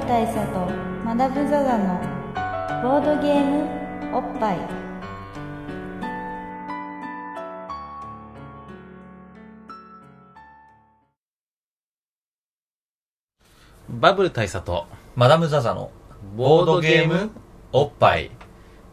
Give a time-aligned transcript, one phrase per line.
[0.00, 0.70] ル大佐と
[1.04, 2.00] マダム・ザ・ザの
[2.82, 4.58] ボードゲームおっぱい
[13.88, 14.86] バブル大佐と
[15.16, 15.90] マダム・ザ・ザの
[16.36, 17.30] ボードゲーム
[17.72, 18.30] おっぱい。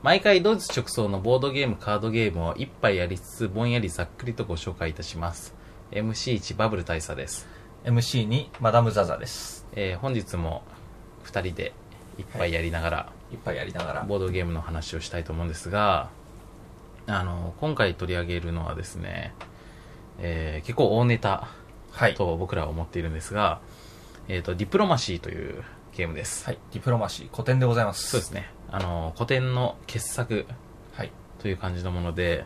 [0.02, 5.54] 毎回ドイツ直送のボードゲームカードゲームを一杯やりつつぼんやりざっくりとご紹介いたします
[5.92, 7.48] MC1 バブル大佐です、
[7.84, 9.68] MC にマダム・ザ・ザです。
[9.74, 10.64] えー本日も
[11.40, 11.74] 2人で
[12.18, 14.04] 一杯やりながらいっぱいやりながら。
[14.04, 16.10] ボードゲームの話をしたいと思うんですが
[17.08, 19.34] あの今回取り上げるのはですね、
[20.20, 21.48] えー結構大ネタ
[21.92, 22.16] はい。
[22.16, 23.60] と僕らは思っているんですが、
[24.28, 25.64] えっ、とディプロマシーという
[25.96, 26.58] ゲームです、はい。
[26.74, 28.08] ディプロマシー、古典でございます。
[28.10, 30.46] そうですねあの古典の傑作
[30.94, 31.12] はい。
[31.40, 32.44] という感じのもので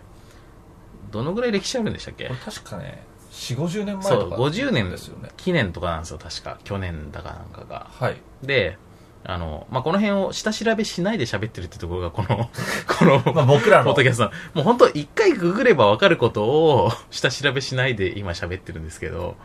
[1.11, 2.29] どのぐらい歴史あるんでしたっけ？
[2.45, 3.01] 確かね、
[3.31, 4.35] 4、50年前そうとか。
[4.35, 5.29] 50年ですよね。
[5.37, 8.17] 記念とかなんですよ確か去年だかなんかがはい。
[8.43, 8.77] で
[9.23, 12.49] あの、まあ、この辺を下調べしないで喋ってるってところがこの
[12.87, 14.21] このまあ僕らのポッドキャス
[14.53, 19.35] もう本当一回ググれば分かることを下調べしないで今喋ってるんですけど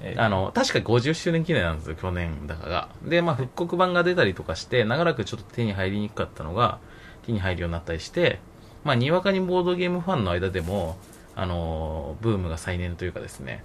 [0.00, 6.78] えーあの確か50周年記念なんですよ去年だかがで、まあ、復刻版が出たりとかして長らくちょっと手に入りにくかったのが
[7.26, 8.38] 手に入るようになったりして
[8.84, 10.96] まあにわかにボードゲームファンの間でも
[11.36, 13.64] あのブームが再燃というかですね。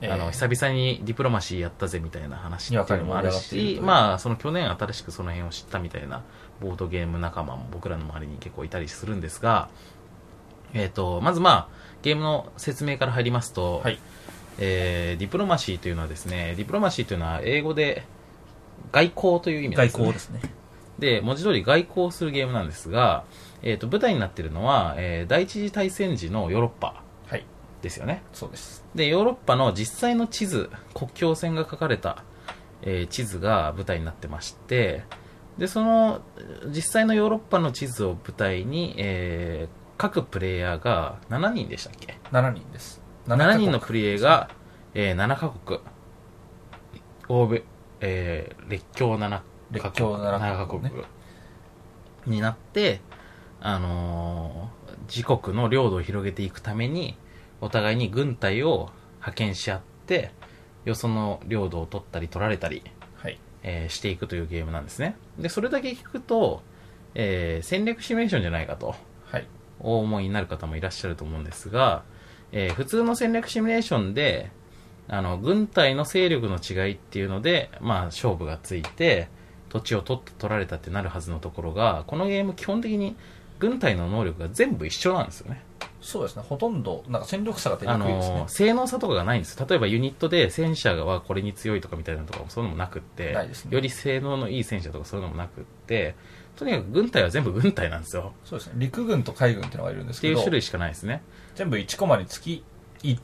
[0.00, 6.24] えーあの久々にディプロマシーやったぜみたいな話っていうのもあるしまあその去年新しくその辺を知ったみたいな
[6.60, 9.68] ボードゲーム仲間も僕らの周りに結構いたりするんですが
[10.74, 11.68] えっ、とまずまあ
[12.02, 13.98] ゲームの説明から入りますと、はい。
[14.58, 18.04] えーディプロマシーというのはですねディプロマシーというのは英語で
[18.92, 20.04] 外交という意味なんですね。
[20.04, 20.54] 外交ですね。
[20.98, 23.24] で文字通り外交するゲームなんですが、
[23.66, 27.44] えー、と舞台になっているのは、えー第一次大戦時のヨーロッパはい。
[27.82, 28.84] ですよねそうです。
[28.94, 32.22] でヨーロッパの実際の地図国境線が書かれた、
[32.82, 35.04] えー地図が舞台になってまして
[35.58, 36.20] でその
[36.66, 43.00] 実際のヨーロッパの地図を舞台に、えー各プレイヤーが7人でしたっけ？7人です。
[43.28, 44.50] 7人のプレイヤーが、
[44.92, 45.78] えー7カ国
[47.28, 47.62] 欧米、
[48.00, 50.90] えー列強7カ国列強7 7カ国
[52.26, 53.00] になって、
[53.64, 57.16] あのー自国の領土を広げていくために
[57.60, 60.30] お互いに軍隊を派遣し合って
[60.86, 62.82] よその領土を取ったり取られたり、
[63.16, 63.38] はい。
[63.62, 66.62] えーしていくというゲームなんですねでそれだけ聞くと、
[67.14, 69.46] えー戦略シミュレーションじゃないかとはい。
[69.80, 72.04] お思いになる方もいらっしゃると思うんですが、
[72.52, 74.50] えー普通の戦略シミュレーションで
[75.08, 79.28] あの軍隊の勢力の違いっていうので、まあ、勝負がついて
[79.68, 83.16] 土地を取って取られたってなるはずのところがこのゲーム基本的に
[83.58, 85.62] 軍隊の能力が全部一緒なんですよね
[86.04, 86.42] そうですね。
[86.46, 88.48] ほとんど、なんか戦力差が出あにくいですねの。
[88.48, 96.14] 性能差とかがないんです例えばユニットで戦車はこれに強いとかみたいなのとかもそういうのもなくってないですねより性能のいい戦車とかそういうのもなくって
[96.56, 98.74] とにかく軍隊は全部軍隊なんですよそうですね。
[98.76, 101.22] 陸軍と海軍っていうのがいるんですけど、っていう種類しかないですね
[101.54, 102.62] 全部1コマにつき、
[103.02, 103.16] い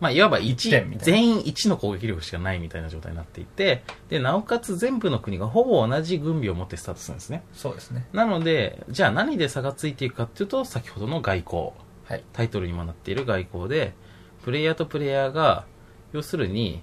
[0.00, 7.42] まあ、いわば一点み1、たいな全員1の攻撃力しかないみたいな状態になっていて、で、なおかつ全部の国がほぼ同じ軍備を持ってスタートするんですね。
[7.52, 8.06] そうですね。
[8.12, 11.70] なので、じゃあ何で差がついていくかっていうと、先ほどの外交。
[12.04, 12.24] はい。
[12.32, 13.94] タイトルにもなっている外交で、
[14.42, 15.66] プレイヤーとプレイヤーが、
[16.12, 16.82] 要するに、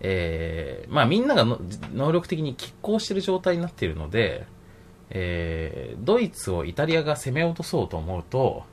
[0.00, 1.58] えー、まあみんながの
[1.94, 4.46] 能力的に拮抗している状態になっているので、
[5.10, 8.64] えー、ドイツをイタリアが攻め落とそうと思うと、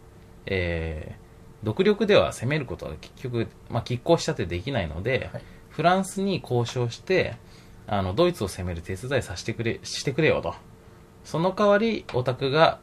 [0.45, 1.20] えー、
[1.63, 7.37] 独力では攻めることは結局、まあ拮抗したってできないので、はいフランスに交渉して、
[7.87, 10.53] あの、ドイツを攻める手伝いさせてくれ、してくれよと。
[11.23, 12.79] その代わり、オタクが、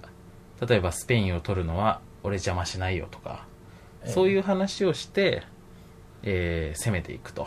[0.67, 3.47] 例えばスペインを取るのは、俺邪魔しないよとか、
[4.05, 5.43] えーそういう話をして、
[6.23, 7.47] えー攻めていくと。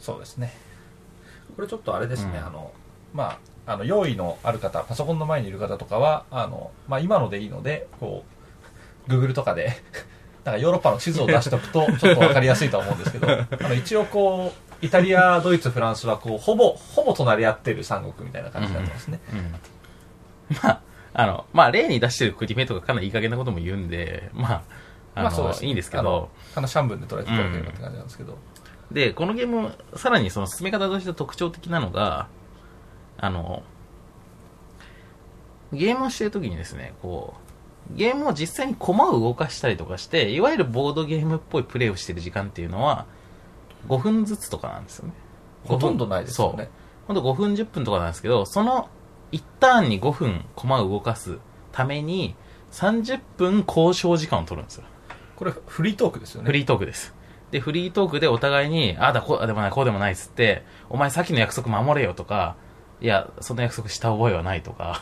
[0.00, 0.52] そうですね。
[1.54, 2.72] これちょっとあれですね、うんあの、
[3.14, 8.24] まあ、あの、用意のある方、パソコンの前にいる方とかは、あの、まあ、今のでいいので、こ
[9.08, 9.72] う、Google とかで、
[10.44, 14.52] なんかヨーロッパの地図を出しておくと、 ちょっとわかりやすいとは思うんですけど、あの、一応こ
[14.82, 19.20] う、イタリア、ドイツ、フランスは、こう、ほぼ、ほぼ隣り合ってる三国みたいな感じになってますね。
[19.32, 20.56] うん。
[20.62, 20.80] まあ、
[21.12, 24.62] あの、まあ、例に出してる国名とかかなりいい加減なことも言うんで、まあ、
[25.14, 25.66] あの、まあそうですね。
[25.66, 28.38] いいんですけど、あの、シャンブンで捉えていただければって感じなんですけど、
[28.90, 32.28] で、このゲーム、さらにその進め方として特徴的なのが、
[33.18, 33.62] あの、
[35.72, 37.49] ゲームをしてるときにですね、こう、
[37.94, 43.06] ゲームを実際に駒を動かしたりとかして、いわゆるボードゲームっぽいプレイをしてる時間っていうのは、
[43.88, 45.14] 5分ずつとかなんですよね。
[45.64, 46.68] ほとんどないですよね。
[47.06, 48.88] ほんと5分10分とかなんですけど、その
[49.32, 51.38] 1ターンに5分駒を動かす
[51.72, 52.34] ために、
[52.72, 54.84] 30分交渉時間を取るんですよ。
[55.36, 56.46] これ、フリートークですよね。
[56.46, 57.14] フリートークです。
[57.50, 62.56] で、フリートークでお互いに、ああだ、こうでもない、こうでもないっつって、お前さっきの約束守れよとか、
[63.00, 65.00] いや、その約束した覚えはないとか。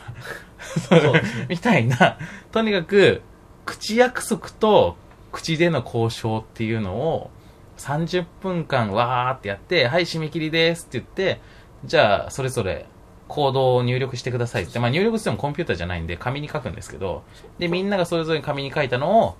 [1.49, 2.17] みたいな、
[2.51, 3.21] とにかく、
[3.65, 4.95] 口約束と
[5.31, 7.29] 口での交渉っていうのを、
[7.77, 11.41] 30分間わーってやって、はい、締め切りですって言って、
[11.85, 12.85] じゃあ、それぞれ、
[13.27, 17.23] コードを入力してくださいって、まあ入力してもコンピューターじゃないんで、紙に書くんですけど、
[17.59, 19.37] で、みんながそれぞれ紙に書いたのを、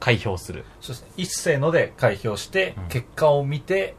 [0.00, 0.64] 開票する。
[0.80, 1.02] そうです。
[1.02, 1.10] ね。
[1.16, 3.94] 一斉ので開票してうん、結果を見て、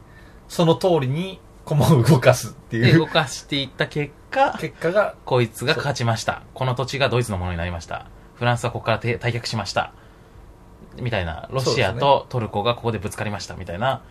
[0.48, 6.42] その通りに駒を動かすってで、動いうかしていった結果、結果が、こいつが勝ちました。
[6.52, 8.06] この土地がドイツのものになりました。
[8.34, 9.92] フランスはここからて退却しました。
[11.00, 13.54] みたいな、ロシアとトルコがここでぶつかりました。
[13.54, 14.02] みたいな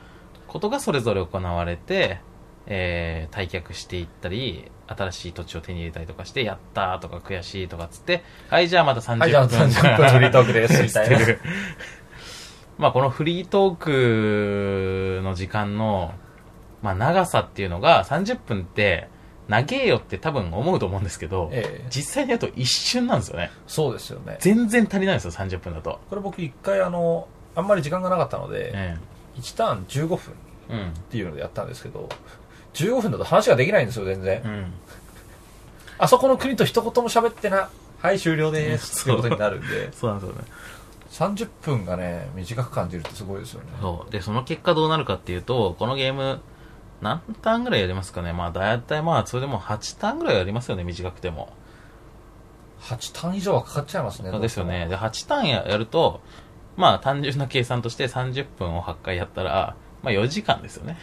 [0.48, 2.22] ことがそれぞれ行われて、
[2.66, 9.20] えー、退却していったり、新しい土地を手に入れたりとかして、やったーとか悔しいとかっつって、はい、じゃあまた30分。
[9.20, 11.18] はい、じゃあ30分フリートークです、 みたいな。
[12.78, 16.14] まあこのフリートークの時間の、
[16.82, 19.10] まあ長さっていうのが30分って
[19.48, 23.50] 長えよって多分思うと思うんですけど、ええ実際にやると一瞬なんですよね。
[23.68, 24.38] そうですよね。
[24.40, 26.00] 全然足りないんですよ、30分だと。
[26.10, 28.98] これ僕一回あの、あんまり時間がなかったので、え
[29.38, 30.34] 1ターン15分
[30.70, 30.94] うん。
[31.10, 32.08] ていうのでやったんですけど、
[32.74, 34.42] 15分だと話ができないんですよ、全然。
[34.44, 34.74] うん。
[35.98, 39.02] あそこの国と一言も喋ってな、はい、終了です。
[39.02, 40.44] ってうんいうことになるんで、そうなんですよね。
[41.12, 43.68] 30分がね、短く感じるってすごいですよね。
[43.82, 44.12] そう。
[44.12, 46.40] で、その結果どうなるかっていうと、このゲーム、
[47.02, 51.54] 何ターンぐらいやりますかねまあ大体まあそれでも8ターンぐらいやりますよね、短くても。
[52.82, 54.32] 8ターン以上はかかっちゃいますね。
[54.32, 54.88] そうですよね。
[54.88, 56.22] で、8ターンややると、
[56.78, 60.98] まあ単純な計算として30分を8回やったら、まあ4時間ですよね。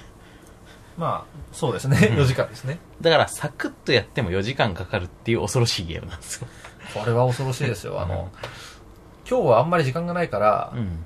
[0.97, 1.97] まあ、そうですね。
[1.99, 2.79] 4時間ですね。
[3.01, 6.49] だからサクッとやっても4時間かかるっていう恐ろしいゲームなんですよ。
[6.95, 8.01] これは恐ろしいですよ。
[8.01, 8.31] あの、
[9.29, 11.05] 今日はあんまり時間がないから、うん。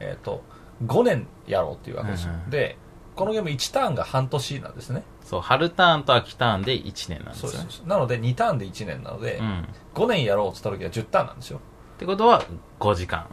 [0.00, 0.42] えっ、と、
[0.84, 2.32] 5年やろうっていうわけですよ。
[2.32, 2.76] うんうんで、
[3.18, 5.02] このゲーム1ターンが半年なんですね。
[5.24, 7.86] そう、春ターンと秋ターンで1年なんですよねそう。
[7.88, 9.60] なので2ターンで1年なので、うん。
[9.60, 11.60] っ5年やろうって言った時は10ターンなんですよ。
[11.98, 12.44] てことは
[12.78, 13.26] 5時間。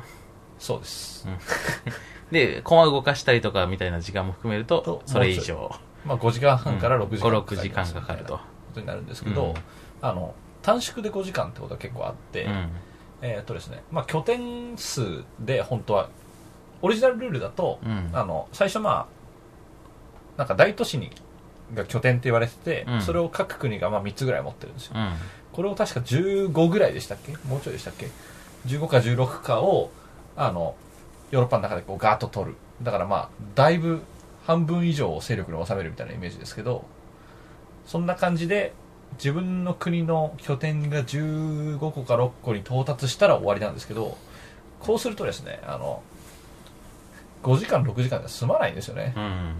[0.58, 1.28] そうです。
[2.32, 5.72] で、コマ動かしたりとかみたいな時間も含めるとと、それ以上。
[6.04, 8.42] まあ5時間半から6時間5 6時間かかるとこ
[8.74, 9.54] とになるんですけど、うん
[10.02, 12.70] あの、短縮で5時間ってことは結構あって、うん。
[13.22, 16.10] えーっとですね、まあ拠点数で本当は、
[16.82, 19.08] オリジナルルールだと、うんあの、最初まあ、
[20.38, 21.12] なんか大都市に、
[21.74, 24.94] が拠点って言われてて、うんそれを各国がまあ3つぐらい持ってるんですよ。
[24.96, 25.14] うん。
[25.52, 27.32] これを確か15ぐらいでしたっけ？
[27.48, 28.10] もうちょいでしたっけ
[28.68, 29.90] ?15 か16かを、
[30.38, 30.76] あの、
[31.32, 32.56] ヨーロッパの中でこうガーッと取る。
[32.84, 34.02] だからまあ、だいぶ
[34.46, 36.86] 半分以上を勢力に収めるみたいなイメージですけど、
[37.88, 38.74] そんな感じで、
[39.18, 44.18] 自分の国の拠点が15個か6個に到達したら終わりなんですけど、
[44.82, 46.04] こうするとですね、あの、
[47.44, 49.14] 5時間、6時間では済まないんですよね。
[49.16, 49.56] うん。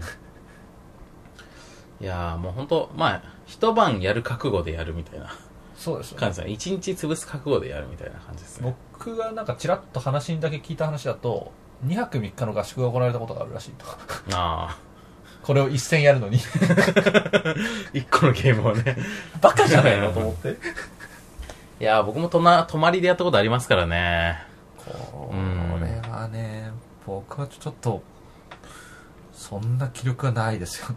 [2.00, 5.34] いやーもう本当まあ、一晩やる覚悟でやるみたいな
[5.76, 6.52] そうです感じですね。
[6.52, 8.74] 一日潰す覚悟でやるみたいな感じですね。
[8.92, 11.52] 僕がなんかちらっと話にだけ聞いた話だと、
[11.86, 13.84] 2泊3日の合宿が行われたことがあるらしいと。
[14.34, 14.78] ああ。
[15.42, 16.38] これを一戦やるのに。
[17.92, 18.96] 一個のゲームをね。
[19.40, 20.56] バカじゃないのと思って。
[21.78, 24.42] いやー僕もとな、泊まりでやったことありますからね。
[24.78, 26.72] こうんれはね、
[27.06, 28.02] 僕はちょっと、
[29.32, 30.96] そんな気力がないですよね。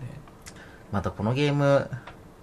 [0.91, 1.89] またこのゲーム、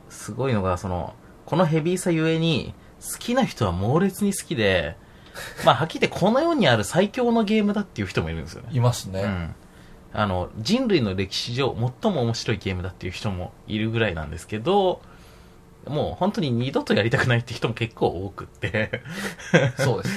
[0.09, 4.97] すごいのが、その、このヘビーさゆえに、好きな人は猛烈に好きで、
[5.65, 8.69] まあ、はっきり言ってこの世にある最強のゲームだっていう人もいるんですよね。
[8.73, 9.23] いますね。
[9.23, 9.55] うん。
[10.13, 15.03] あの、人類の歴史上最も面白いゲームだっていう人もいるぐらいなんですけど、
[15.87, 19.03] もう本当に二度とやりたくないって人も結構多くって。
[19.77, 20.15] そうです。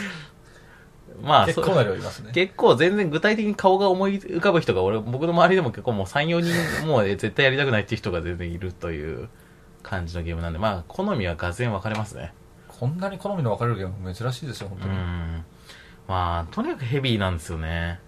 [1.22, 2.32] まあ、結構な量いますね。
[2.34, 9.30] 結構全然具体的に顔が思い浮かぶ人が俺、僕の周りでも結構もう3、4人もう絶対やりたくないっていう人が全然いるという
[9.84, 12.34] 感じのゲームなんで、まあ、好みはがぜん分かれますね。
[12.68, 14.94] こんなに好みの分かれるゲーム珍しいですよ、本う当に。
[14.96, 15.46] ん。
[16.08, 18.00] まあ、とにかくヘビーなんですよね。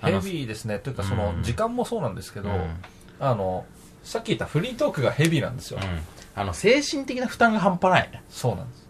[0.00, 0.78] あヘのビーですね。
[0.78, 2.76] というか、そのう、ん時間もそうなんですけど、うん。
[3.20, 3.64] あの、
[4.02, 5.78] さっき言ったフリートークがヘビーなんですよ。
[5.80, 6.00] うん。
[6.34, 8.22] あの、精神的な負担が半端ない。
[8.28, 8.88] そうなんです。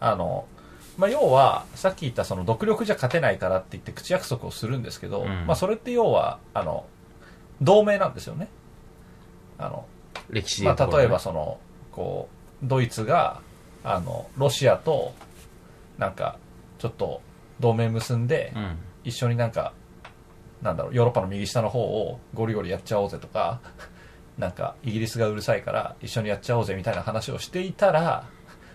[0.00, 0.46] あの、
[0.96, 6.86] まあ、要は、さっき言ったその、独力じゃ勝てないからって言って口約束をするんですけど、うんまあ、それって要は、あの、
[7.60, 8.48] 同盟なんですよね。
[9.58, 9.86] あの、
[10.30, 11.58] 歴史でまあ、例えばその、
[11.92, 12.28] こ
[12.62, 13.40] う、ドイツが、
[13.82, 15.14] あの、ロシアと、
[15.98, 16.38] なんか、
[16.78, 17.20] ちょっと、
[17.60, 18.76] 同盟結んで、うん。
[19.04, 19.72] 一緒になんか、
[20.62, 23.60] なんだろう、ヨーロッパの右下の方をゴリゴリやっちゃおうぜとか、
[24.38, 28.24] なんか、イギリスがうるさいから一緒にやっちゃおうぜみたいな話をしていたら、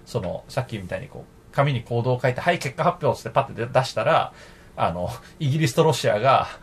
[0.06, 4.34] その、さっきみたいにこう、紙に行動を書いて、はい、結果発表ってパッて出したら、
[4.78, 6.48] あの、イギリスとロシアが、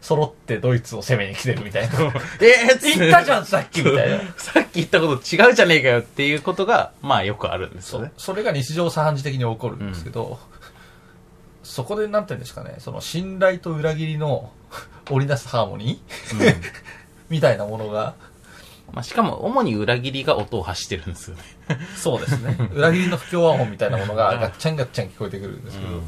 [0.00, 1.94] 揃ってドイツを攻めに来てるみたいな。
[1.98, 4.18] えー言ったじゃん、さっきみたいな。
[4.36, 8.12] さっき言ったこと違うじゃねえかよっていうことが、まあよくあるんですよね。。
[8.18, 10.38] それが日常茶飯事的に起こるんですけど、
[11.62, 14.52] そこでなんて言うんですかね、その信頼と裏切りの
[15.10, 16.56] 織り出すハーモニー？
[17.30, 18.14] みたいなものが、
[18.94, 21.42] まあしかも、主に裏切りが音を発してるんですよね。
[21.96, 22.56] そうですね。
[22.72, 26.02] 裏切りの不協和音みたいなものがガッチャンガッチャン聞こえてくるんですけど、うん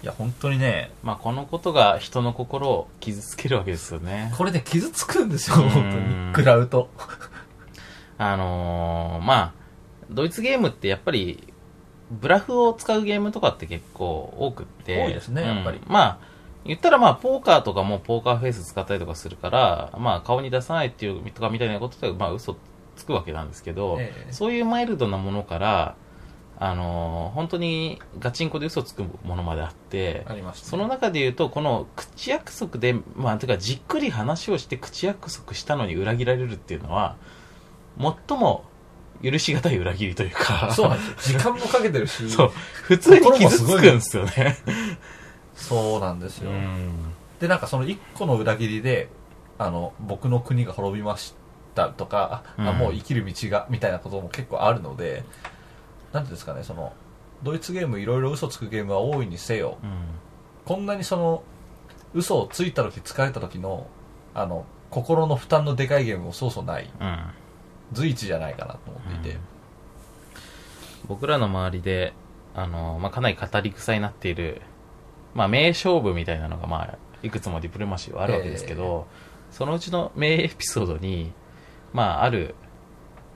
[0.00, 4.32] いや、本当にね、まあこのことが人の心を傷つけるわけですよね。
[4.38, 6.26] これで傷つくんですよ、うん本当に。
[6.36, 6.88] 食らうと。
[8.16, 9.52] あのーまあ、
[10.10, 11.52] ドイツゲームってやっぱり、
[12.10, 15.04] ブラフを使うゲームとかって結構多くって。
[15.04, 16.18] 多いですねやっぱりうんまあ、
[16.68, 22.56] 言ったらまあ、ポーカーとかもポーカーフェイス使ったりとかするから、まあ、顔に出さないっていうとかみたいなことで、まあ、嘘
[22.94, 24.32] つくわけなんですけど、ええ。
[24.32, 25.96] そういうマイルドなものから、
[26.60, 37.16] あのー本当にガチンコで嘘つくものまであって、ありました、その中で言うと、この口約束で、まあ、てかじっくり話をして口約束したのに裏切られるっていうのは、
[37.98, 38.64] 最も
[39.22, 41.38] 許しがたい裏切りというか、そうなんですよ。
[41.38, 42.52] 時間もかけてるし、 そう。
[42.82, 44.58] 普通に傷つくんですよね。
[45.58, 46.50] そうなんですよ。
[46.50, 47.14] うん。
[47.40, 49.08] で、なんかその一個の裏切りで、
[49.58, 51.34] あの、僕の国が滅びまし
[51.74, 52.78] たとか、あうん。
[52.78, 55.24] もう生きる道が、みたいなことも結構あるので、
[56.12, 56.92] なんていうんですかね、その、
[57.42, 59.78] ドイツゲームいろいろ嘘つくゲームは多いにせよ、
[60.64, 61.42] こんなにその、
[62.14, 63.86] 嘘をついた時、疲れた時の、
[64.34, 67.06] あの、心の負担のでかいゲームもそうそうない、うん。
[67.06, 67.18] うん
[67.92, 69.40] 随一じゃないかなと思っていて、うん。
[71.08, 72.12] 僕らの周りで、
[72.54, 74.60] あの、まあ、かなり語り草になっている、
[75.38, 79.06] まあ、名勝負みたいなのが、まあ、いくつもディプロマシーはあるわけですけど、
[79.52, 81.32] そのうちの名エピソードに、
[81.92, 82.56] まあ、ある、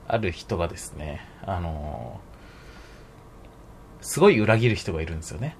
[0.05, 2.19] ある人がですね、あの、
[4.01, 5.55] すごい裏切る人がいるんですよね。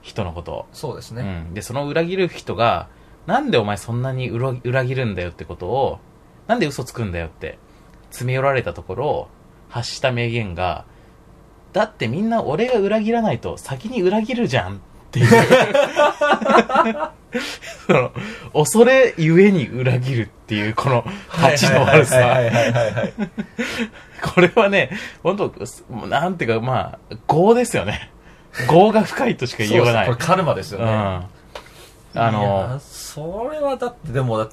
[0.00, 0.66] 人のことを。
[0.72, 1.46] そうですね。
[1.48, 1.54] うん。
[1.54, 2.88] で、その裏切る人が、
[3.26, 5.98] なんでお前そんなに裏裏切るんだよってことを、
[6.46, 7.58] なんで嘘つくんだよって、
[8.10, 9.28] 詰め寄られたところ、
[9.68, 10.84] 発した名言が、
[11.72, 14.78] だってみんな俺が裏切らないと先に裏切るじゃんっ
[15.10, 15.28] ていう。
[17.86, 18.12] その、
[18.52, 21.04] 恐れゆえに裏切るっていう、この、
[21.50, 22.42] 立ちの悪さ。
[24.22, 24.90] これはね、
[25.22, 28.10] 本当なんていうか、まあ、業ですよね。
[28.70, 30.06] 業が深いとしか言いようがない。
[30.06, 30.86] これカルマですようん。
[30.86, 31.26] ね。
[32.14, 34.48] あの、それはだってでも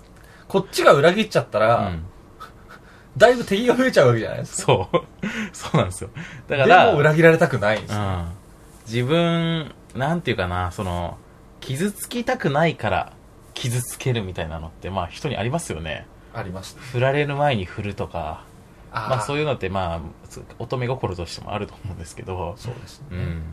[0.48, 2.06] こっちが裏切っちゃったら、うん。
[3.18, 4.74] だいぶ敵が増えちゃうわけじゃないですか。
[4.74, 4.98] そう。
[5.54, 6.10] そうなんですよ。
[6.48, 8.00] だかでら、も裏切られたくないんですよ。
[8.00, 8.26] うん。
[8.86, 11.18] 自分、なんていうかな、その、
[11.62, 13.14] 傷つきたくないから、
[13.54, 16.06] 傷つけるみたいなのって、まあ人にありますよね。
[16.34, 16.78] あります。
[16.78, 18.44] 振られる前に振るとか、
[18.92, 19.46] あまあそういう。
[19.46, 20.02] のって、まあ、
[20.60, 23.08] 乙女心としてもあると思うんですけど、そうですね。
[23.12, 23.44] うん。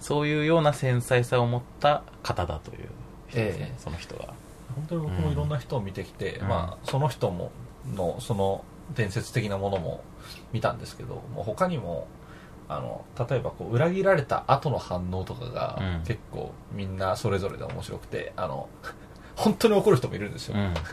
[0.00, 2.88] そういうような繊細さを持った方だという
[3.28, 4.34] 人ですね、ええその人が。
[4.74, 7.50] 本当に僕もいろんな人を見てきて、うんまあその人も、
[7.94, 10.02] の、その伝説的なものも
[10.52, 12.06] 見たんですけど、もう他にも、
[12.68, 18.68] あの、例えばこう裏切られた後の反応とかがうん結構みんなそれぞれで面白くて、あの、
[19.36, 20.56] 本当に怒る人もいるんですよ。
[20.56, 20.74] うん。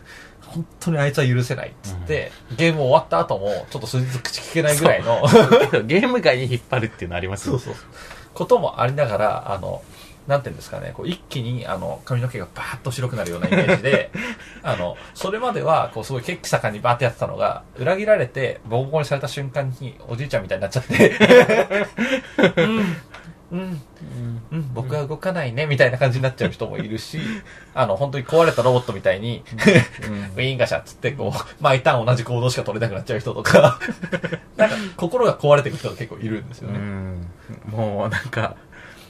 [0.46, 5.22] 本当にあいつは許せないっつって、ゲーム終わった後もちょっと数日口聞けないぐらいの、
[5.86, 7.84] ゲーム界に引っ張るっていうのありますよそうそう。
[8.36, 9.82] こともありながら、あの、
[10.28, 14.12] なんていうんですかね、こう一気にあの髪の毛がバーッと白くなるようなイメージで、
[14.64, 21.16] あの、それまでは、こうすごい血気盛んにバーってやってたのが、裏切られて、ボコボコにされた瞬間におじいちゃんみたいになっちゃって、
[23.52, 23.82] うん、うん、
[24.52, 27.20] うん、僕は動かないね、みたいな感じになっちゃう人もいるし、
[27.76, 29.44] あの、本当に壊れたロボットみたいに、
[30.36, 33.80] ウィーンガシャっつって、こう、毎ターン同じ行動しか取れなくなっちゃう人とか、
[34.58, 36.80] なんか、心が壊れていく人が結構いるんですようね。
[36.80, 37.28] ん。
[37.70, 38.56] もうなんか、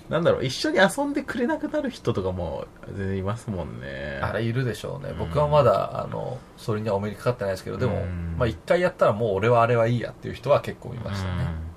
[0.09, 4.19] なんだろう、一緒に遊んでくれなくなる人とかも全然いますもんね。
[4.21, 5.11] あれいるでしょうね。
[5.11, 11.43] うん僕はまだ、あの、それにはお目にかかってないですけど、でもうん、まあ一回やったらもう俺はあれはいいやっていう人は結構いましたね。
[11.69, 11.75] うん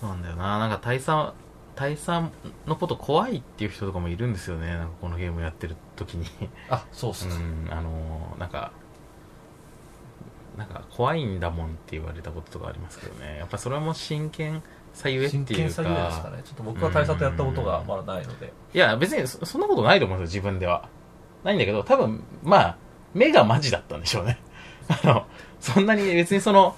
[0.00, 0.58] そうなんだよな。
[0.58, 1.34] なんか大佐、
[1.74, 2.30] 大佐
[2.66, 4.68] のこと怖いっていう人とかもいるんですよね。
[4.68, 6.26] なんかこのゲームやってる時に。
[6.70, 7.34] あ、そうっすか。
[7.34, 8.72] うん、あのなんか、
[10.56, 13.38] なんか怖いんだもんって言われたこととかありますけどね。
[13.38, 14.62] やっぱそれも真剣
[14.98, 16.30] さゆえって真いう剣さゆえですかか。
[16.30, 16.42] ね。
[16.44, 18.52] ちょっと僕は大佐とやったことがまだないので。
[18.74, 20.88] いや、別にそそんなことないと思うんですよ、自分では。
[21.44, 22.76] ないんだけど、多分、まあ、
[23.14, 24.40] 目がマジだったんでしょうね。
[24.90, 25.26] あの、
[25.60, 26.74] そんなに別にその、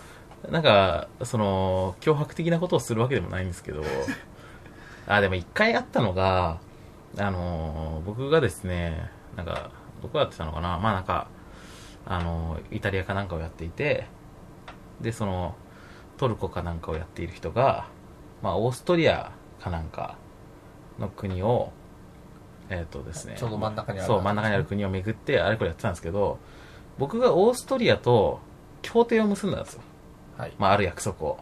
[0.51, 3.83] なんか、その、脅迫的なことをするわけでもないんですけど、
[5.07, 6.59] あ、でも一回あったのが、
[7.17, 9.71] あの、僕がですね、なんか、
[10.03, 11.29] どこやってたのかなまあなんか、
[12.05, 14.07] あの、イタリアかなんかをやっていて、
[15.01, 15.55] で、その、
[16.19, 17.87] トルコかなんかをやっている人が、
[18.43, 20.17] まあ、オーストリアかなんか
[20.99, 21.73] の国を、
[22.69, 23.37] えっ、とですね。
[23.39, 26.39] ちょうど真ん中にあるそう、真ん中にある国を巡って、あれこれやってたんですけど、
[26.99, 28.41] 僕がオーストリアと
[28.83, 29.83] 協定を結んだんですよ。
[30.37, 30.53] はい。
[30.59, 31.39] まあ、ある約束を。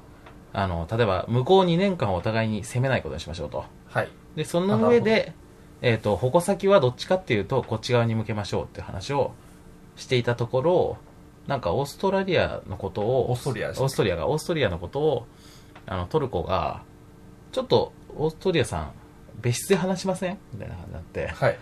[0.52, 3.64] あの、例えば、向こう2年間お互いに攻めないことにしましょうと。
[3.86, 4.08] はい。
[4.34, 5.34] で、その上で、
[5.82, 9.32] えっ、と、矛先はどっちかっていうと、こっち側に向けましょうっていう話を
[9.96, 10.96] していたところ、
[11.46, 15.26] なんかオーストラリアのことを、オーストリアオーストリアが、オーストリアのことを、
[15.88, 16.82] あの、トルコが、
[17.50, 18.92] ちょっと、オーストリアさん、
[19.40, 20.38] 別室で話しません？
[20.52, 21.28] みたいな感じになって。
[21.28, 21.58] はい。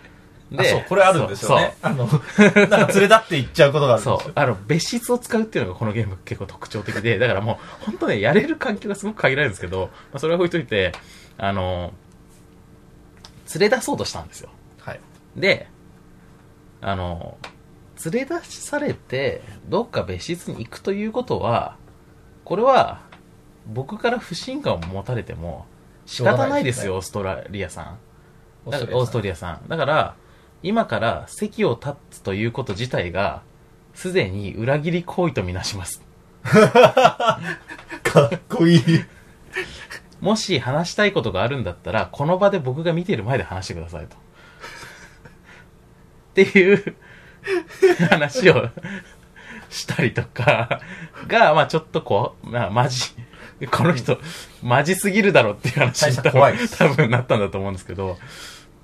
[0.57, 1.77] あ、でそう、これあるんですよね。
[1.83, 4.21] あの、なんか連れ立って行っちゃうことがあるんですよ。
[4.23, 4.33] そう。
[4.35, 10.93] あの、別室を使うっていうのがこのゲーム結構特徴的で、だからもう、本当ね、やれる環境がすごく限られるんですけど、まあ、それは置いといて、
[11.39, 11.93] あの、
[13.55, 14.51] 連れ出そうとしたんですよ。
[14.81, 15.01] はい。
[15.37, 15.69] で、
[16.81, 17.37] あの、
[18.05, 21.77] 連れ出されて、どっか別室に行くということは、
[22.45, 23.03] これは、
[23.67, 25.67] 僕から不信感を持たれても、
[26.07, 27.97] 仕方ないですよ、オーストラリアさ
[28.67, 28.71] ん。
[28.71, 29.69] だからオーストリアさん。
[29.69, 30.15] だから、
[30.63, 33.43] 今から席を立つということ自体が、
[33.95, 36.03] すでに裏切り行為とみなします。
[36.45, 37.41] か
[38.35, 38.81] っこいい。
[40.21, 44.17] もし話したいことがあるんだったら、この場で僕が見ている前で話してくださいと。
[44.17, 44.19] っ
[46.35, 46.97] ていう
[48.11, 48.69] 話を
[49.71, 50.81] したりとか
[51.27, 53.13] が、まあちょっとこう、まあマジ、
[53.71, 54.19] この人、
[54.63, 58.19] マジすぎるだろっていう話に大した怖いです多分なったんだと思うんですけど、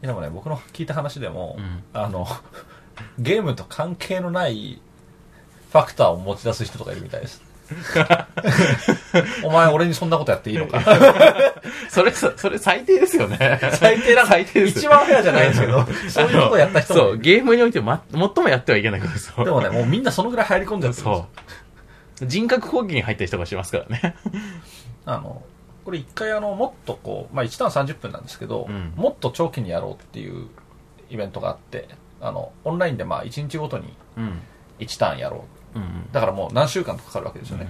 [0.00, 2.26] でもね、僕の聞いた話でも、うんあの、
[3.18, 4.80] ゲームと関係のない
[5.70, 7.42] ファクターを持ち出す人とかいるみたいです。
[9.42, 10.82] お前俺にそんなことやっていいのか
[11.88, 13.60] それさ、それ最低ですよね。
[13.72, 14.80] 最低なん最低です。
[14.80, 19.44] 一番フェアじゃないんですけど、そういうことをやった人もそう、ゲームにおいて、ま、最もやってはいけないことですよ。
[19.44, 21.61] でもね、もうみんなそのぐらい入り込んじゃってるんですよそう。
[22.20, 24.16] 人格攻撃に入った人がしますからね。
[25.06, 25.42] あの、
[25.84, 30.48] これ一回あの、もっとこう、まあ1ターン30分なんですけど、うんもっと長期にやろうっていう
[31.10, 31.88] イベントがあって、
[32.20, 34.40] あの、オンラインでまあ1日ごとにうん。
[34.78, 35.44] 1ターンやろ
[35.74, 35.78] う。
[35.78, 36.12] うん。
[36.12, 37.66] だからもう何週間とかかるわけですよね。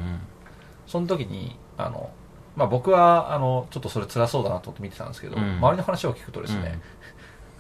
[0.87, 2.11] その時に、あの、
[2.57, 6.81] まあ僕は、あの、ちょっとそれ辛そうだなと思って見てたんですけど、うん周りの話を聞くとですね、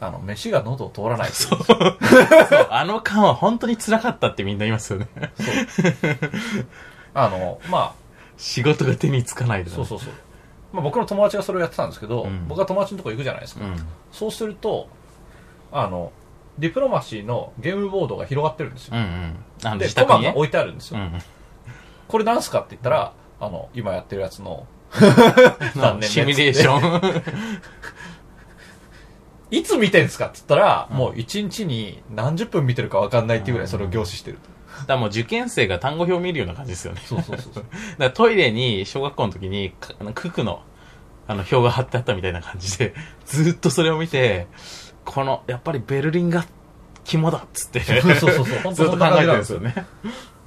[0.01, 1.99] あの、飯が喉を通らないというそう。
[2.71, 5.09] あの間は本当に辛かったってみんな言いますよね。
[7.15, 7.95] あの、ま
[8.37, 9.71] 仕事が手につかないあ、で。
[9.71, 10.13] そうそうそう。
[10.73, 13.65] まあ僕の友達がそれをやってたんですけど、うん僕が友達のとこ行くじゃないですか。
[13.65, 13.77] うん。
[14.11, 14.89] そうすると、
[15.71, 16.13] あの、
[16.59, 18.97] ディプロマシーのゲームボードが広がってるんですよ。
[18.97, 19.37] うんうん。
[19.65, 20.25] あの、で、自宅にね。
[20.25, 21.01] コマが置いてあるんですよ。
[21.01, 21.19] うん
[22.09, 24.67] これなんすかって言ったら、あの、今やってるやつの、
[25.01, 25.81] うん。
[25.81, 27.23] 残念ねシミュレーション。
[29.53, 34.39] だかいつ見てんすかって言ったら、うんもう一日に何十分見てるか分かんないっていうぐらいそれを凝視してる。
[34.87, 37.03] らもう受験生が単語表を見るような感じですよね。
[37.05, 37.65] そうそうそうそう。
[37.65, 40.63] だからトイレに小学校の時にかあの九九の
[41.29, 42.95] あの表が貼ってあったみたいな感じで
[43.27, 44.49] ずーっとそれを見て
[45.05, 46.45] このやっぱりベルリンが
[47.05, 48.59] 肝だっつってそうそうそうそう。
[48.61, 49.37] 本ず当そんな感じっと考えてるなんでよ。
[49.37, 49.87] んですすよね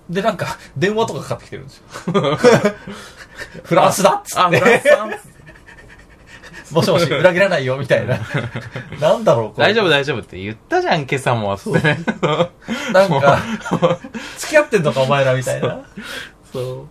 [0.09, 1.83] で、なんか、電話とかかかってきてるんですよ。
[3.63, 4.79] フランスだっつあフラン。
[4.79, 5.09] スさん
[6.71, 8.19] もしもし、 裏切らないよ、みたいな。
[8.99, 9.67] なんだろう、これ。
[9.67, 11.99] 大丈夫大丈夫って言ったじゃん今朝もっつってね
[12.93, 13.39] なんか、
[14.37, 15.81] 付き合ってんのか、お前ら、みたいな。
[16.51, 16.87] そ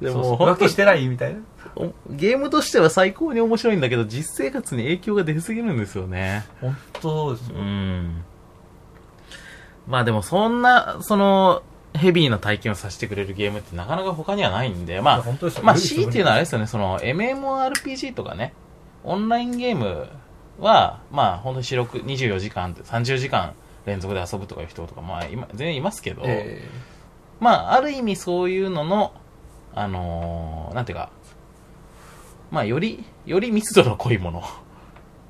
[0.00, 0.04] う。
[0.04, 0.22] でそう。
[0.24, 1.06] そうも浮気してない？
[1.08, 1.40] みたいな。
[1.74, 6.44] おゲームとしては最高に面白いんだけど実生活に影響が出すぎるんですよね。
[6.60, 7.56] 本当ですよ。
[7.56, 8.24] うん。
[9.86, 11.62] まあでもそんな、その、
[11.94, 15.24] ヘビーな体験をさせてくれるゲームってなかなか他にはないんで、まあ、
[15.62, 18.54] まあ C っていうのはあれですよね、その MMORPG とかね、
[19.04, 20.08] オンラインゲーム
[20.58, 23.54] は、まあ本当に四六24時間、30時間
[23.86, 26.62] 連続で遊ぶとかいう人とか、まあ今、全然いますけど、え
[27.40, 29.12] まあある意味そういうのの、
[29.74, 31.10] あのーなんていうか、
[32.50, 34.42] まあより、より密度の濃いもの。
[34.42, 34.62] ー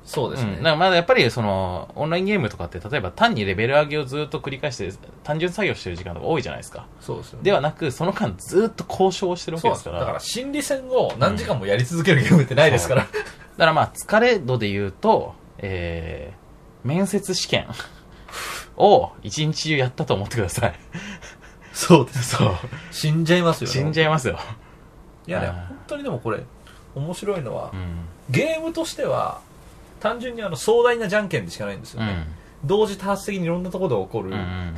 [0.05, 0.53] そうですね。
[0.53, 4.91] うん、だからまだやっぱりそのオンラインゲームとかって例えば単にレベル上げをずっと繰り返して
[5.23, 7.43] 単純作業してる時間とか多いじゃないですかそうですよね。
[7.43, 9.99] ではなくその間ずっと交渉をしてるわけですから。
[9.99, 13.07] だから、心理戦を何時間もやり続けるゲームってないですから。
[13.53, 17.67] だからまあ疲れ度で言うと、えー、面接試験
[18.77, 20.73] を一日中やったと思ってください
[21.73, 22.35] そうです。
[22.35, 22.51] そう
[22.91, 23.73] 死んじゃいますよね。
[23.73, 24.37] 死んじゃいますよ、
[25.27, 26.43] いやね、うん本当にでもこれ、
[26.95, 29.41] 面白いのはう、んゲームとしては、
[29.99, 32.11] 単純にあの壮大なじゃんけんでしかないんですよね。
[32.11, 34.73] うん同時多発的にいろんなところで起こる、うんうん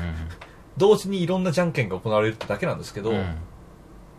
[0.78, 3.36] 同時にいろんなじゃんけんが行われるってだけなんですけど、うんうん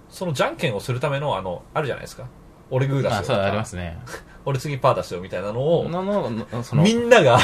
[0.09, 2.27] そのじゃんけんをするための、あの、あるじゃないですか。
[2.71, 3.99] 俺グー出すよとあそうありか、ますね。
[4.45, 7.41] 俺次パー出すよみたいなのを、のののそのみんなが、うん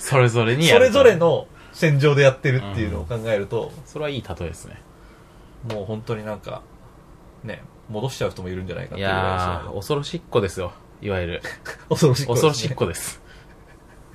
[0.00, 4.82] それぞれにやるそれぞれの戦場でやってるっていうのを考えると、それはいい例えですね。
[5.72, 6.62] もう本当になんか、
[7.42, 11.42] ね、戻しちゃう人もいるんじゃないかっていいうぐらいやー恐ろしっこですよいわゆる。
[11.88, 13.20] 恐ろしい、恐ろしっこです。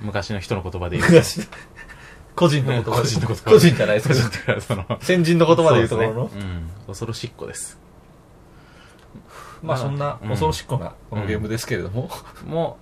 [0.00, 1.46] 昔の人の言葉で言う昔
[2.34, 2.96] 個人の言葉で。
[3.02, 4.20] 個人の言葉個人じゃないですけど。
[4.20, 4.98] だからその。
[5.00, 6.42] 先人の言葉で言うところの、そうですね。
[6.42, 7.78] うん、恐ろしっこです
[9.62, 10.28] まあそんなうん。
[10.28, 12.10] 恐ろしっこなこのゲームですけれども、
[12.46, 12.78] も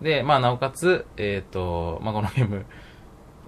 [0.00, 2.64] うでまあなおかつえっ、と、まあ、このゲーム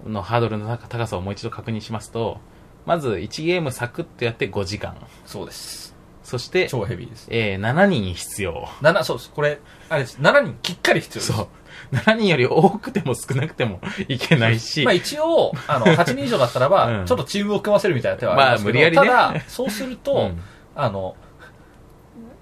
[0.05, 2.39] のハードルの高高さをもう一度確認しますと
[2.85, 4.95] まず1ゲームサクッとやって5時間。
[5.25, 5.95] そうです。
[6.23, 7.27] そして、超ヘビーです。
[7.29, 8.67] えー7人必要。
[8.81, 9.31] 7そうです。
[9.31, 10.17] これあれです。
[10.19, 11.33] 7人きっかり必要です。
[11.33, 11.95] そう。
[11.95, 17.05] 7人より多くても少なくてもいけないし、まあ一応、あの、 8人以上だったらば、うん。
[17.05, 19.33] ちょっとチームを組ませるみたいな手はありますけど、まあ無理やりね。
[19.33, 20.41] ただ、そうすると、うん。
[20.75, 21.15] あの、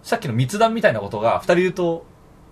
[0.04, 2.06] さっきの密談みたいなことが2人いると、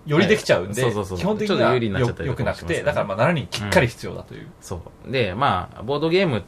[0.06, 4.48] よりできちゃうんで、はいそうそうそう基本的には有利になっちゃったりよくなくて、だからまあ7人きっかり必要だという。
[4.60, 5.12] そう。
[5.12, 6.42] で、まあ、ボードゲームっ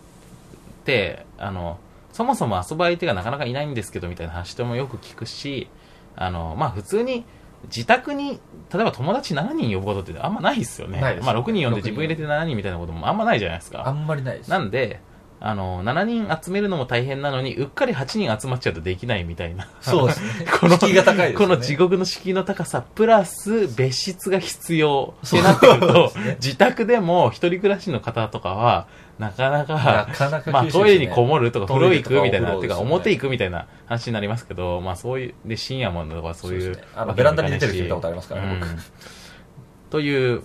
[0.84, 1.78] て、あの、
[2.12, 5.68] そもそも遊ぶ相手がなかなかいないんですけど、みたいな話もよく聞くし、
[6.16, 7.24] あの、まあ、普通に、
[7.64, 8.40] 自宅に、
[8.72, 11.00] 例えば友達7人呼ぶことってあんまないですよね。
[11.00, 13.90] まあ、6人呼んで6人自分入れて7人みたいなこともあんまないじゃないですあか。
[13.90, 14.50] んまりないです。
[14.50, 15.00] なんで、
[15.40, 19.68] あの、7人集めるのも大変なのに、うっかり8人集まっちゃうとできないみたいな。
[19.80, 20.46] そうですね。
[20.58, 21.34] この敷居が高いね。
[21.34, 28.86] この地獄の敷居の高さ、プラス別室が必要ってなってくると、ね自宅でも一人暮らしの方とかは、
[29.18, 37.04] なかななか、かなかまあトイレにこもるとか、風呂行くみたいな、てか表行くみたいな話になりますけど、まあそういう、で、深夜もとかそういうあ。
[37.12, 38.78] ベランダに出てる人見たことありますからね僕うん
[39.90, 40.42] という、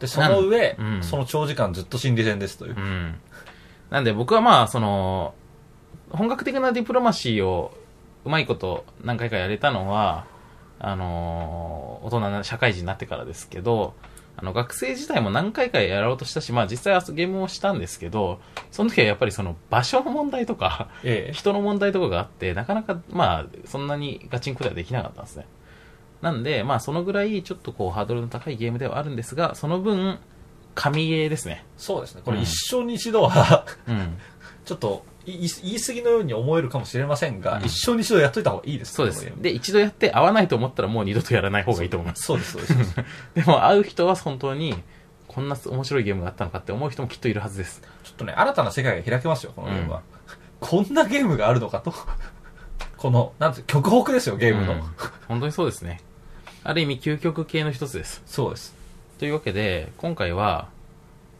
[0.00, 2.80] で、その上、うんその長時間ずっと心理戦ですというう。
[2.80, 3.14] ん。
[3.90, 5.34] なんで僕はまあ、その、
[6.10, 7.72] 本格的なディプロマシーを
[8.24, 10.26] うまいこと何回かやれたのは、
[10.78, 13.94] あのー大人な社会人になってからですけど、
[14.36, 21.32] あの、学生時代も何回かやろうとしたし、まあ実際はゲームをしたんですけど、その時はやっぱりその場所の問題とか、ええ。
[21.34, 25.46] 人の問題とかがあって、なかなか、まあ、そんなにガチンコではできなかったんですね。
[26.22, 30.18] なんで、まあ、そのぐらい、ちょっとこう、ハードルの高いゲームではあるんですが、その分、
[30.74, 31.64] 神ゲーですね。
[31.76, 32.22] そうですね。
[32.24, 34.18] これうん一生に一度は、うん。
[34.64, 38.94] ちょっと言い言い過ぎのように思えるかもしれませんが、うん一生に一度やっといた方がいいです。
[38.94, 42.24] そうですで、一度やって合わないと思ったらもう二度とやらない方がいいと思います。
[42.24, 42.96] そうです、そうですそうです。
[43.34, 44.74] でも、会う人は本当に、
[45.28, 47.82] こんな面白いゲームがあったのかって思う人もきっといるはずです。
[48.02, 50.02] ちょっとね、新たな世界が開けますよ、このゲームは。
[50.60, 51.94] こんなゲームがあるのかと。
[52.96, 54.74] この、なんて、極北ですよ、ゲームの。
[54.74, 54.80] うん
[55.28, 56.00] 本当にそうですね。
[56.64, 58.22] ある意味、究極系の一つです。
[58.26, 58.79] そうです。
[59.20, 60.70] というわけで、今回は、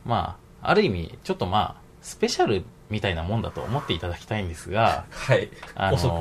[0.05, 5.49] まあ、ある意味、ちょっとまあ、スペシャルみたいなもんだと思っていただきたいんですが、はい。
[5.75, 6.21] あの遅く、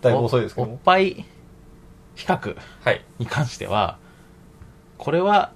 [0.00, 0.80] だいぶ遅いですけどおおっも。
[0.84, 1.24] ぱい
[2.16, 3.04] 比較はい。
[3.20, 3.98] に関しては、
[4.98, 5.52] これは、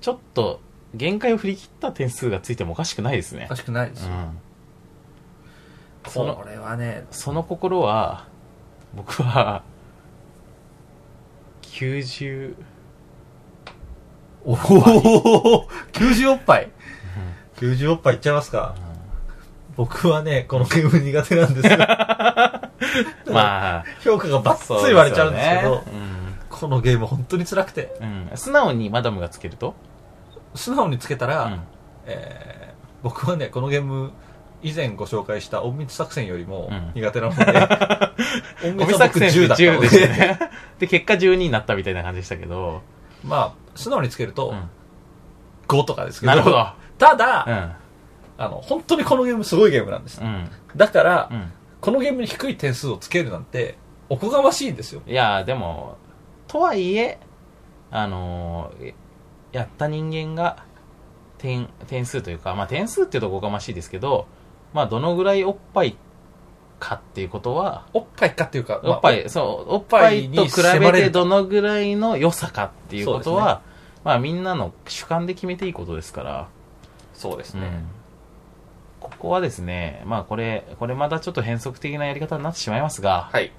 [0.00, 0.58] ちょっと、
[0.94, 3.54] 限界を振り切った点数がついてもおかしくないですねおか。
[3.56, 4.10] しくないですよ。
[4.12, 6.10] うん。
[6.10, 8.26] そのこれはね、その心は、
[8.96, 9.62] 僕は、
[11.62, 12.56] 90、
[14.44, 16.70] おお !90 おっぱい
[17.56, 18.74] !90 おっぱいいっちゃいますか
[19.76, 21.78] 僕はね、このゲーム苦手なんですよ。
[23.32, 26.02] まあ、評価がバッツリ言われちゃうんですけど、そうですよね
[26.50, 28.28] このゲーム本当に辛くて、うん。
[28.30, 28.36] うん。
[28.36, 29.74] 素直にマダムがつけると？
[30.54, 31.60] 素直につけたら、うん。
[32.06, 32.62] えー
[33.02, 34.12] 僕はね、このゲーム、
[34.62, 40.38] 以前ご紹介した隠密作戦よりもうん苦手な ので、隠密作戦10だった10ので。
[40.78, 42.82] で、結果12になったみたいな感じでしたけど。
[43.24, 44.68] まあ、素直につけるとうん。
[45.68, 46.66] 5とかですけど、なるほど。
[46.98, 48.44] ただ、うん。
[48.44, 50.20] あの、本当にこのゲームすごいゲームなんです。
[50.20, 50.50] うん。
[50.76, 51.52] だから、うん。
[51.80, 55.02] このゲームに低い点数をつけるなんて、おこがましいんですよ。
[55.06, 55.96] いや、でも、
[56.46, 57.18] とはいえ、
[57.90, 58.94] あのー
[59.52, 60.64] やった人間が、
[61.36, 64.26] 点、点数というか、まあ点数っていうとおこがましいですけど、
[64.72, 65.96] まあどのぐらいおっぱい
[66.82, 73.62] かっていうことは、おっぱいかっていうか、おっぱい、まあそう、おっぱいと比べてどのぐらいの良さかっていうことは、
[74.02, 76.48] まあみんなの主観で決めていいことですから、
[77.14, 77.66] そうですね。
[77.66, 78.02] うん
[79.02, 83.50] ここはですね、まあこれ、これまたちょっと変則的なやり方になってしまいますが、はい。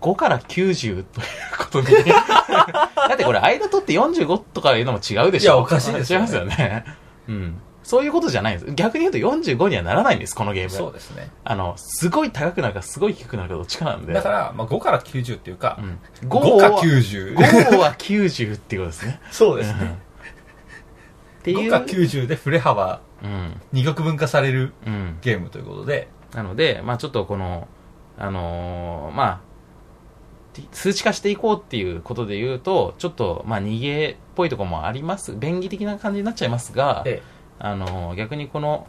[0.00, 1.26] 5から90という
[1.58, 1.86] ことに。
[2.06, 6.84] だってこれ間取って45とかいうのも違うでしょいやおかしいですよね違いますよね。
[7.28, 7.60] うん。
[7.86, 8.74] そういうことじゃないんです。
[8.74, 10.70] 逆に言うと45にはならないんです、このゲーム。
[10.70, 11.30] そうですね。
[11.44, 14.12] あの、すごい高くなるかすごい低くなるかどっちかなんで。
[14.12, 17.36] だから、まあ、5から90っていうかう、ん、5かは90。
[17.36, 19.20] 5は90っていうことですね。
[19.30, 19.78] そうですね。
[19.82, 19.92] うんっ
[21.44, 21.70] てい5う。
[21.70, 23.60] か90で振れ幅、うん。
[23.72, 25.18] 二極分化されるうん。
[25.22, 27.68] ゲームということで、なので、まあちょっとこの、
[28.18, 29.40] あのーまあ、
[30.72, 35.36] 数値化していこうっていうことで言うと、ちょっと、まあ逃げっぽいところもあります。
[35.36, 37.22] 便宜的な感じになっちゃいますが、え
[37.58, 38.86] あのー逆にこの、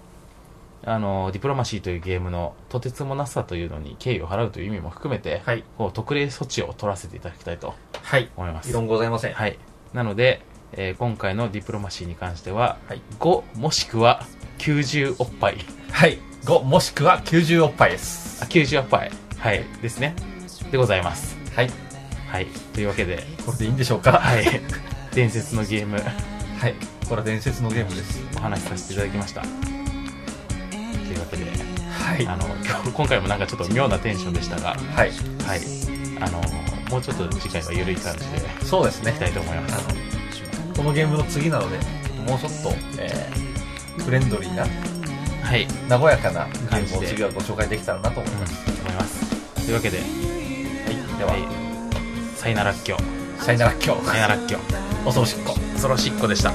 [0.86, 5.64] あのーディプロマシーというゲームのとてつもなさというのに敬意を払うという意味も含めて、はい。
[5.78, 8.30] こう特例措置を取らせていただきたいとはい。
[8.38, 8.70] 思います。
[8.70, 9.34] 異論ございません。
[9.34, 9.58] はい。
[9.94, 10.42] なので、
[10.74, 14.24] えー今回のディプロマシーに関しては、はい5もしくは
[14.60, 15.58] 90おっぱい。
[15.92, 16.20] はい。
[16.46, 18.44] 5もしくは90おっぱいです。
[18.44, 19.12] あ、90おっぱい。
[19.38, 19.64] はい。
[19.82, 20.16] ですね。
[20.72, 21.38] でございます。
[21.56, 21.70] はい。
[22.30, 22.46] はい。
[22.74, 24.14] というわけで、これでいいんでしょうか？
[24.20, 24.46] はい。
[25.14, 26.76] 伝説のゲーム、はい。
[27.08, 28.22] これは伝説のゲームです。
[28.36, 29.42] お話しさせていただきました。
[29.42, 31.46] というわけで、
[31.90, 32.28] はい。
[32.28, 35.12] あの、今日今回もなんかちょっと妙なテンションでしたが、はい。
[35.46, 35.62] はい。
[36.20, 36.42] あの、
[36.90, 39.20] もうちょっと次回は緩い感じでそうですねいき。
[39.20, 39.76] たいと思います。
[39.76, 39.78] あ
[40.70, 41.78] の、このゲームの次なので、
[42.30, 45.66] もうちょっと、えー、フレンドリーな、はい。
[45.90, 48.70] 和やかなゲームを次はご紹介できたらなと思いうん、ます。
[48.82, 49.56] 思います。
[49.56, 51.18] というわけで、はい。
[51.18, 51.44] では、はい。
[52.36, 52.98] さよならっきょ。
[53.40, 54.06] さよなら今日。
[54.06, 54.60] さよならっきょ。
[55.06, 55.54] 恐ろしっこ。
[55.54, 56.52] 恐ろしっこでした。